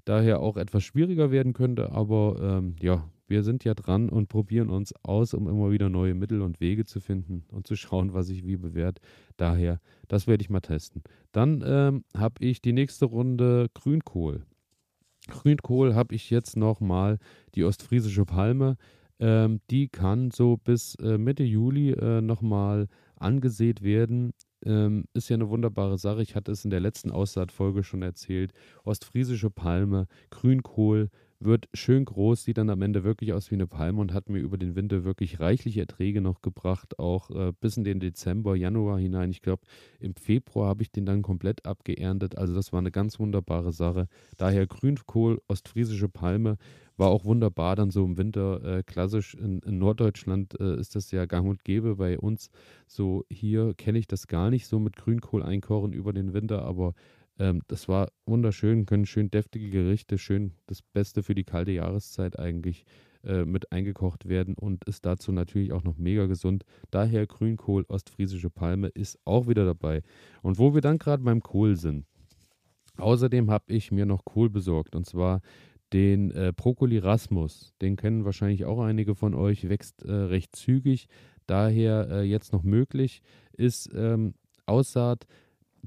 daher 0.06 0.40
auch 0.40 0.58
etwas 0.58 0.84
schwieriger 0.84 1.32
werden 1.32 1.54
könnte. 1.54 1.92
Aber 1.92 2.38
ähm, 2.42 2.76
ja, 2.82 3.10
wir 3.28 3.44
sind 3.44 3.64
ja 3.64 3.76
dran 3.76 4.10
und 4.10 4.28
probieren 4.28 4.70
uns 4.70 4.94
aus, 5.04 5.34
um 5.34 5.48
immer 5.48 5.72
wieder 5.72 5.90
neue 5.90 6.16
Mittel 6.16 6.42
und 6.42 6.60
Wege 6.60 6.86
zu 6.86 7.00
finden 7.00 7.46
und 7.52 7.68
zu 7.68 7.76
schauen, 7.76 8.14
was 8.14 8.28
sich 8.28 8.46
wie 8.46 8.58
bewährt. 8.58 9.00
Daher, 9.38 9.80
das 10.08 10.26
werde 10.26 10.42
ich 10.42 10.50
mal 10.50 10.62
testen. 10.62 11.04
Dann 11.32 11.64
ähm, 11.66 12.04
habe 12.18 12.44
ich 12.44 12.62
die 12.62 12.74
nächste 12.74 13.06
Runde 13.06 13.68
Grünkohl. 13.76 14.46
Grünkohl 15.28 15.94
habe 15.94 16.16
ich 16.16 16.30
jetzt 16.30 16.58
nochmal 16.58 17.20
die 17.54 17.64
ostfriesische 17.64 18.26
Palme. 18.26 18.78
Ähm, 19.20 19.60
die 19.70 19.90
kann 19.90 20.32
so 20.32 20.58
bis 20.58 20.96
äh, 20.96 21.18
Mitte 21.18 21.44
Juli 21.44 21.92
äh, 21.92 22.22
nochmal 22.22 22.88
angesät 23.16 23.84
werden. 23.84 24.32
Ähm, 24.66 25.06
ist 25.14 25.30
ja 25.30 25.36
eine 25.36 25.50
wunderbare 25.50 25.98
Sache. 25.98 26.22
Ich 26.22 26.36
hatte 26.36 26.52
es 26.52 26.64
in 26.64 26.72
der 26.72 26.80
letzten 26.80 27.12
Aussaatfolge 27.12 27.84
schon 27.84 28.02
erzählt. 28.02 28.54
Ostfriesische 28.84 29.50
Palme, 29.50 30.08
Grünkohl, 30.30 31.10
wird 31.40 31.70
schön 31.74 32.04
groß, 32.04 32.44
sieht 32.44 32.58
dann 32.58 32.70
am 32.70 32.82
Ende 32.82 33.04
wirklich 33.04 33.34
aus 33.34 33.50
wie 33.50 33.56
eine 33.56 33.68
Palme 33.68 34.02
und 34.02 34.14
hat 34.14 34.30
mir 34.30 34.40
über 34.40 34.58
den 34.58 34.76
Winter 34.76 35.06
wirklich 35.06 35.40
reichlich 35.40 35.78
Erträge 35.78 36.22
noch 36.22 36.42
gebracht, 36.42 37.00
auch 37.00 37.30
äh, 37.30 37.54
bis 37.60 37.78
in 37.78 37.86
den 37.86 38.00
Dezember, 38.00 38.56
Januar 38.56 39.00
hinein. 39.00 39.32
Ich 39.32 39.42
glaube, 39.42 39.64
im 40.00 40.16
Februar 40.16 40.68
habe 40.68 40.84
ich 40.84 40.92
den 40.92 41.06
dann 41.06 41.22
komplett 41.22 41.66
abgeerntet. 41.66 42.38
Also 42.38 42.54
das 42.54 42.74
war 42.74 42.80
eine 42.80 42.92
ganz 42.92 43.20
wunderbare 43.20 43.72
Sache. 43.72 44.08
Daher 44.38 44.68
Grünkohl, 44.68 45.42
ostfriesische 45.48 46.10
Palme, 46.10 46.58
war 47.00 47.10
auch 47.10 47.26
wunderbar 47.26 47.76
dann 47.76 47.92
so 47.92 48.06
im 48.06 48.18
Winter. 48.18 48.64
Äh, 48.64 48.84
klassisch 48.84 49.34
in, 49.34 49.60
in 49.60 49.80
Norddeutschland 49.80 50.60
äh, 50.60 50.78
ist 50.78 50.96
das 50.96 51.12
ja 51.12 51.26
gang 51.26 51.48
und 51.48 51.64
gäbe. 51.64 51.96
Bei 51.96 52.20
uns 52.20 52.50
so 52.88 53.26
hier 53.30 53.74
kenne 53.76 54.00
ich 54.00 54.08
das 54.08 54.28
gar 54.28 54.50
nicht 54.50 54.68
so 54.68 54.80
mit 54.80 54.96
Grünkohl 54.98 55.42
einkochen 55.42 55.94
über 55.94 56.14
den 56.14 56.34
Winter, 56.34 56.64
aber 56.64 56.94
ähm, 57.40 57.62
das 57.68 57.88
war 57.88 58.10
wunderschön, 58.26 58.86
können 58.86 59.06
schön 59.06 59.32
deftige 59.32 59.70
Gerichte, 59.70 60.18
schön 60.18 60.54
das 60.68 60.82
Beste 60.82 61.24
für 61.24 61.34
die 61.34 61.46
kalte 61.46 61.72
Jahreszeit 61.72 62.38
eigentlich 62.38 62.86
äh, 63.24 63.46
mit 63.46 63.72
eingekocht 63.72 64.28
werden 64.28 64.54
und 64.56 64.84
ist 64.86 65.06
dazu 65.06 65.32
natürlich 65.32 65.72
auch 65.72 65.84
noch 65.84 65.98
mega 65.98 66.26
gesund. 66.26 66.66
Daher 66.92 67.26
Grünkohl, 67.28 67.86
ostfriesische 67.88 68.50
Palme 68.50 68.88
ist 68.88 69.18
auch 69.26 69.48
wieder 69.48 69.66
dabei. 69.66 70.04
Und 70.42 70.58
wo 70.58 70.74
wir 70.74 70.82
dann 70.82 71.00
gerade 71.00 71.24
beim 71.24 71.42
Kohl 71.42 71.76
sind. 71.76 72.06
Außerdem 72.98 73.50
habe 73.50 73.74
ich 73.74 73.92
mir 73.92 74.06
noch 74.06 74.26
Kohl 74.26 74.50
besorgt 74.50 74.96
und 74.96 75.06
zwar 75.06 75.42
den 75.94 76.32
äh, 76.32 76.54
Brokkoli 76.56 76.98
Rasmus. 76.98 77.74
Den 77.82 77.96
kennen 77.96 78.26
wahrscheinlich 78.26 78.66
auch 78.66 78.80
einige 78.80 79.16
von 79.16 79.34
euch, 79.34 79.70
wächst 79.70 80.04
äh, 80.04 80.12
recht 80.12 80.56
zügig, 80.56 81.08
daher 81.48 82.10
äh, 82.12 82.22
jetzt 82.24 82.54
noch 82.54 82.64
möglich, 82.64 83.22
ist 83.54 83.90
ähm, 83.96 84.34
Aussaat 84.66 85.26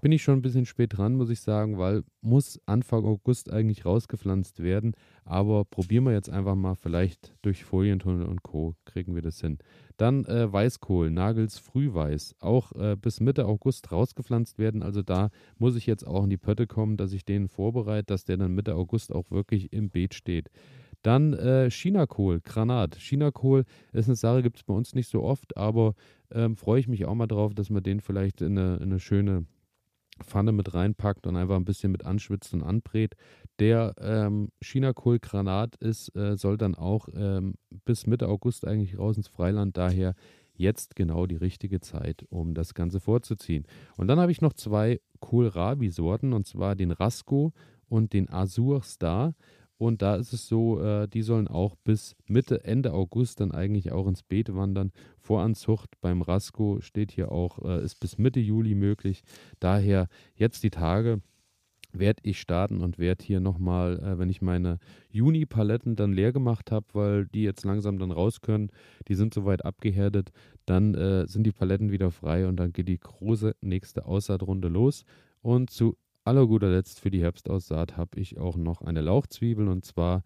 bin 0.01 0.13
ich 0.13 0.23
schon 0.23 0.39
ein 0.39 0.43
bisschen 0.43 0.67
spät 0.67 0.97
dran, 0.97 1.15
muss 1.15 1.31
ich 1.31 1.41
sagen, 1.41 1.79
weil 1.79 2.03
muss 2.21 2.61
Anfang 2.67 3.05
August 3.05 3.53
eigentlich 3.53 3.85
rausgepflanzt 3.85 4.63
werden. 4.63 4.95
Aber 5.25 5.65
probieren 5.65 6.05
wir 6.05 6.13
jetzt 6.13 6.31
einfach 6.31 6.55
mal, 6.55 6.75
vielleicht 6.75 7.35
durch 7.43 7.65
Folientunnel 7.65 8.27
und 8.27 8.43
Co. 8.43 8.75
kriegen 8.85 9.15
wir 9.15 9.23
das 9.23 9.41
hin. 9.41 9.59
Dann 9.97 10.25
äh, 10.25 10.53
Weißkohl, 10.53 11.11
Nagels 11.11 11.59
Frühweiß, 11.59 12.37
auch 12.41 12.73
äh, 12.73 12.97
bis 12.97 13.21
Mitte 13.21 13.47
August 13.47 13.93
rausgepflanzt 13.93 14.59
werden. 14.59 14.83
Also 14.83 15.03
da 15.03 15.31
muss 15.59 15.77
ich 15.77 15.87
jetzt 15.87 16.07
auch 16.07 16.25
in 16.25 16.31
die 16.31 16.39
Pötte 16.39 16.67
kommen, 16.67 16.97
dass 16.97 17.13
ich 17.13 17.25
den 17.25 17.49
vorbereite, 17.49 18.07
dass 18.07 18.25
der 18.25 18.37
dann 18.37 18.55
Mitte 18.55 18.75
August 18.75 19.13
auch 19.13 19.31
wirklich 19.31 19.73
im 19.73 19.91
Beet 19.91 20.15
steht. 20.15 20.51
Dann 21.03 21.33
äh, 21.33 21.69
Chinakohl, 21.71 22.41
Granat. 22.41 22.97
Chinakohl 22.97 23.65
ist 23.93 24.07
eine 24.07 24.17
Sache, 24.17 24.43
gibt 24.43 24.59
es 24.59 24.63
bei 24.63 24.75
uns 24.75 24.95
nicht 24.95 25.09
so 25.09 25.23
oft, 25.23 25.57
aber 25.57 25.95
ähm, 26.33 26.57
freue 26.57 26.81
ich 26.81 26.89
mich 26.89 27.05
auch 27.05 27.15
mal 27.15 27.27
drauf, 27.27 27.55
dass 27.55 27.71
man 27.71 27.83
den 27.83 28.01
vielleicht 28.01 28.41
in 28.41 28.57
eine, 28.57 28.77
in 28.77 28.85
eine 28.85 29.01
schöne 29.01 29.47
Pfanne 30.23 30.53
mit 30.53 30.75
reinpackt 30.75 31.27
und 31.27 31.37
einfach 31.37 31.57
ein 31.57 31.65
bisschen 31.65 31.93
mit 31.93 32.05
anschwitzt 32.05 32.53
und 32.55 32.63
anbrät. 32.63 33.15
Der 33.59 33.95
ähm, 33.99 34.51
Chinakohl-Granat 34.63 35.77
ist, 35.77 36.15
äh, 36.17 36.37
soll 36.37 36.57
dann 36.57 36.75
auch 36.75 37.09
ähm, 37.15 37.55
bis 37.85 38.07
Mitte 38.07 38.29
August 38.29 38.67
eigentlich 38.67 38.99
raus 38.99 39.17
ins 39.17 39.29
Freiland. 39.29 39.77
Daher 39.77 40.15
jetzt 40.55 40.97
genau 40.97 41.27
die 41.27 41.37
richtige 41.37 41.81
Zeit, 41.81 42.25
um 42.29 42.55
das 42.55 42.75
Ganze 42.75 43.01
vorzuziehen. 43.01 43.67
Und 43.97 44.09
dann 44.09 44.21
habe 44.21 44.33
ich 44.33 44.41
noch 44.41 44.53
zwei 44.53 45.01
Kohlrabi-Sorten, 45.21 46.33
und 46.33 46.47
zwar 46.47 46.77
den 46.77 46.91
Rasco 46.91 47.53
und 47.89 48.13
den 48.13 48.31
Azur 48.31 48.83
Star. 48.83 49.35
Und 49.79 50.01
da 50.01 50.15
ist 50.15 50.33
es 50.33 50.47
so, 50.47 50.81
äh, 50.81 51.09
die 51.09 51.23
sollen 51.23 51.49
auch 51.49 51.75
bis 51.83 52.15
Mitte, 52.29 52.65
Ende 52.65 52.93
August 52.93 53.41
dann 53.41 53.51
eigentlich 53.51 53.91
auch 53.91 54.07
ins 54.07 54.23
Beet 54.23 54.55
wandern. 54.55 54.93
Voranzucht 55.23 56.01
beim 56.01 56.23
Rasco 56.23 56.81
steht 56.81 57.13
hier 57.13 57.33
auch, 57.33 57.59
äh, 57.65 57.85
ist 57.85 58.01
bis 58.01 58.19
Mitte 58.19 58.41
Juli 58.41 58.75
möglich. 58.75 59.23
Daher 59.61 60.09
jetzt 60.35 60.63
die 60.65 60.71
Tage 60.71 61.23
werde 61.93 62.23
ich 62.25 62.41
starten 62.41 62.81
und 62.81 62.99
werde 62.99 63.25
hier 63.25 63.41
nochmal, 63.41 63.99
äh, 64.01 64.19
wenn 64.19 64.31
ich 64.31 64.43
meine 64.43 64.79
Juni-Paletten 65.11 65.95
dann 65.95 66.13
leer 66.13 66.33
gemacht 66.33 66.73
habe, 66.73 66.87
weil 66.93 67.27
die 67.27 67.43
jetzt 67.43 67.65
langsam 67.65 67.99
dann 67.99 68.11
raus 68.11 68.41
können, 68.41 68.71
die 69.09 69.15
sind 69.15 69.35
soweit 69.35 69.65
abgehärtet, 69.65 70.33
dann 70.67 70.95
äh, 70.95 71.27
sind 71.27 71.45
die 71.45 71.53
Paletten 71.53 71.93
wieder 71.93 72.11
frei 72.11 72.47
und 72.47 72.57
dann 72.57 72.73
geht 72.73 72.89
die 72.89 72.99
große 72.99 73.55
nächste 73.61 74.07
Aussaatrunde 74.07 74.69
los. 74.69 75.05
Und 75.43 75.71
zu 75.71 75.97
aller 76.25 76.47
guter 76.47 76.71
Letzt 76.71 77.01
für 77.01 77.11
die 77.11 77.21
Herbstaussaat 77.21 77.97
habe 77.97 78.19
ich 78.19 78.39
auch 78.39 78.57
noch 78.57 78.81
eine 78.81 79.03
Lauchzwiebel 79.03 79.69
und 79.69 79.85
zwar 79.85 80.23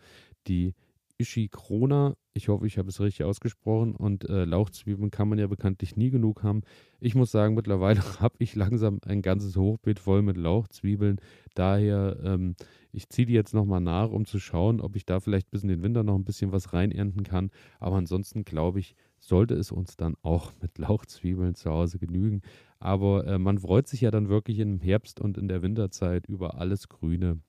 die 0.47 0.75
Ishikrona. 1.19 2.15
Ich 2.35 2.49
hoffe, 2.49 2.67
ich 2.67 2.79
habe 2.79 2.89
es 2.89 3.01
richtig 3.01 3.25
ausgesprochen. 3.25 3.95
Und 3.95 4.29
äh, 4.29 4.45
Lauchzwiebeln 4.45 5.11
kann 5.11 5.29
man 5.29 5.39
ja 5.39 5.47
bekanntlich 5.47 5.97
nie 5.97 6.11
genug 6.11 6.43
haben. 6.43 6.63
Ich 7.01 7.15
muss 7.15 7.31
sagen, 7.31 7.55
mittlerweile 7.55 8.01
habe 8.21 8.37
ich 8.39 8.55
langsam 8.55 9.01
ein 9.07 9.23
ganzes 9.23 9.57
Hochbeet 9.57 9.99
voll 9.99 10.23
mit 10.23 10.37
Lauchzwiebeln. 10.37 11.21
Daher, 11.55 12.19
ähm, 12.23 12.57
ich 12.93 13.09
ziehe 13.09 13.27
die 13.27 13.33
jetzt 13.33 13.55
nochmal 13.55 13.81
nach, 13.81 14.11
um 14.11 14.27
zu 14.27 14.39
schauen, 14.39 14.81
ob 14.81 14.97
ich 14.97 15.05
da 15.05 15.21
vielleicht 15.21 15.51
bis 15.51 15.63
in 15.63 15.69
den 15.69 15.83
Winter 15.83 16.03
noch 16.03 16.15
ein 16.15 16.25
bisschen 16.25 16.53
was 16.53 16.73
reinernten 16.73 17.25
kann. 17.25 17.51
Aber 17.81 17.97
ansonsten 17.97 18.45
glaube 18.45 18.81
ich, 18.81 18.95
sollte 19.19 19.55
es 19.55 19.73
uns 19.73 19.97
dann 19.97 20.15
auch 20.23 20.53
mit 20.61 20.79
Lauchzwiebeln 20.79 21.55
zu 21.55 21.71
Hause 21.71 21.99
genügen. 21.99 22.43
Aber 22.79 23.27
äh, 23.27 23.39
man 23.39 23.59
freut 23.59 23.89
sich 23.89 24.03
ja 24.03 24.11
dann 24.11 24.29
wirklich 24.29 24.59
im 24.59 24.81
Herbst 24.81 25.21
und 25.21 25.39
in 25.39 25.49
der 25.49 25.63
Winterzeit 25.63 26.27
über 26.27 26.59
alles 26.61 26.89
Grüne, 26.89 27.41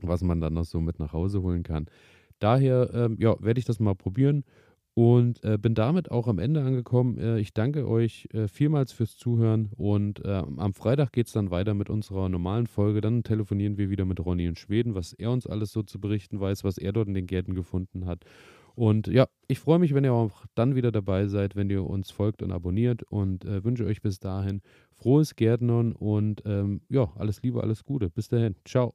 was 0.00 0.22
man 0.22 0.40
dann 0.40 0.54
noch 0.54 0.64
so 0.64 0.80
mit 0.80 0.98
nach 0.98 1.12
Hause 1.12 1.42
holen 1.42 1.62
kann. 1.62 1.86
Daher 2.44 2.90
ähm, 2.92 3.16
ja, 3.18 3.36
werde 3.40 3.58
ich 3.58 3.64
das 3.64 3.80
mal 3.80 3.94
probieren 3.94 4.44
und 4.92 5.42
äh, 5.44 5.56
bin 5.56 5.74
damit 5.74 6.10
auch 6.10 6.28
am 6.28 6.38
Ende 6.38 6.60
angekommen. 6.62 7.16
Äh, 7.16 7.38
ich 7.38 7.54
danke 7.54 7.88
euch 7.88 8.28
äh, 8.34 8.48
vielmals 8.48 8.92
fürs 8.92 9.16
Zuhören 9.16 9.70
und 9.78 10.22
äh, 10.26 10.42
am 10.58 10.74
Freitag 10.74 11.12
geht 11.12 11.28
es 11.28 11.32
dann 11.32 11.50
weiter 11.50 11.72
mit 11.72 11.88
unserer 11.88 12.28
normalen 12.28 12.66
Folge. 12.66 13.00
Dann 13.00 13.22
telefonieren 13.22 13.78
wir 13.78 13.88
wieder 13.88 14.04
mit 14.04 14.20
Ronny 14.20 14.44
in 14.44 14.56
Schweden, 14.56 14.94
was 14.94 15.14
er 15.14 15.30
uns 15.30 15.46
alles 15.46 15.72
so 15.72 15.82
zu 15.82 15.98
berichten 15.98 16.38
weiß, 16.38 16.64
was 16.64 16.76
er 16.76 16.92
dort 16.92 17.08
in 17.08 17.14
den 17.14 17.26
Gärten 17.26 17.54
gefunden 17.54 18.04
hat. 18.04 18.26
Und 18.74 19.06
ja, 19.06 19.26
ich 19.48 19.58
freue 19.58 19.78
mich, 19.78 19.94
wenn 19.94 20.04
ihr 20.04 20.12
auch 20.12 20.44
dann 20.54 20.74
wieder 20.74 20.92
dabei 20.92 21.28
seid, 21.28 21.56
wenn 21.56 21.70
ihr 21.70 21.82
uns 21.82 22.10
folgt 22.10 22.42
und 22.42 22.52
abonniert 22.52 23.04
und 23.04 23.46
äh, 23.46 23.64
wünsche 23.64 23.86
euch 23.86 24.02
bis 24.02 24.18
dahin 24.18 24.60
frohes 24.92 25.34
Gärtnern 25.34 25.92
und 25.92 26.42
ähm, 26.44 26.82
ja, 26.90 27.10
alles 27.16 27.42
Liebe, 27.42 27.62
alles 27.62 27.84
Gute. 27.84 28.10
Bis 28.10 28.28
dahin. 28.28 28.54
Ciao. 28.66 28.94